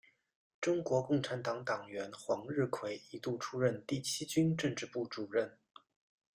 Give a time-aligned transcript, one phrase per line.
[0.59, 5.59] 中国共产党党员黄日葵一度出任第七军政治部主任。